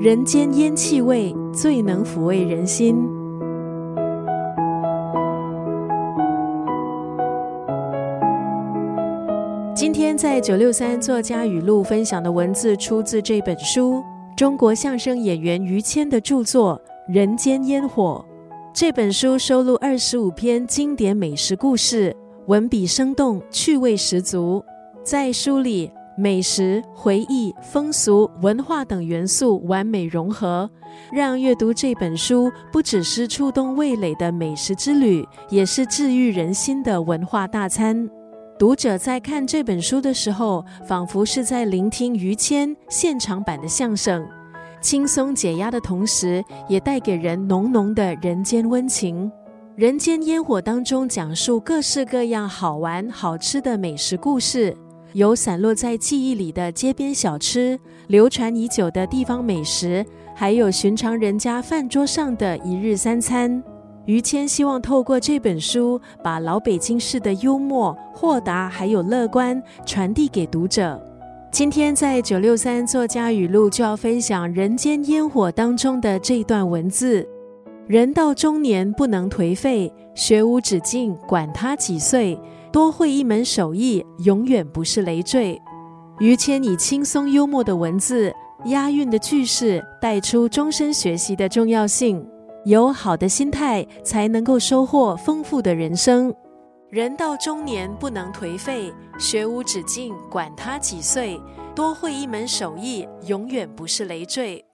[0.00, 2.96] 人间烟气味最能抚慰人心。
[9.74, 14.02] 今天在九六三作家语录分享的文字出自这本书，
[14.36, 16.80] 中国相声演员于谦的著作
[17.12, 18.24] 《人间烟火》。
[18.74, 22.14] 这本书收录二十五篇经典美食故事，
[22.46, 24.62] 文笔生动，趣味十足。
[25.04, 30.70] 在书里，美食、回忆、风俗、文化等元素完美融合，
[31.12, 38.08] 让阅读这本书不只是触动味蕾的美食之旅，也是治愈人心的文化大餐。
[38.56, 44.24] 读者在看这本书的时候，仿佛是在聆听于谦现场版的相声。
[44.80, 49.30] 轻松解压的同时，也带给人浓浓的人间温情。
[49.74, 54.76] 人间烟火当中讲述各式各样好玩好吃的美食故事，
[55.14, 57.78] 有散落在记忆里的街边小吃，
[58.08, 60.04] 流传已久的地方美食，
[60.34, 63.62] 还有寻常人家饭桌上的一日三餐。
[64.06, 71.00] 于谦希望透过这本书，把老北京市的幽默、豁达还有乐观传递给读者。
[71.52, 77.24] 今天在九六三作家语录就要分享《人间烟火》当中的这段文字：
[77.86, 82.38] 人到中年不能颓废，学无止境，管他几岁，
[82.72, 85.60] 多会一门手艺，永远不是累赘。
[86.18, 88.32] 于谦以轻松幽默的文字、
[88.66, 92.26] 押韵的句式，带出终身学习的重要性。
[92.64, 96.34] 有好的心态，才能够收获丰富的人生。
[96.88, 101.38] 人到中年不能颓废，学无止境，管他几岁，
[101.74, 104.64] 多会一门手艺，永远不是累赘。